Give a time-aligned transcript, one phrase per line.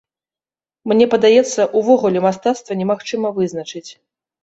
[0.91, 3.89] Мне падаецца, увогуле мастацтва немагчыма вызначыць.